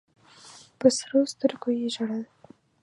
په 0.79 0.87
سرو 0.97 1.19
سترګو 1.33 1.69
یې 1.79 1.87
ژړل. 1.95 2.23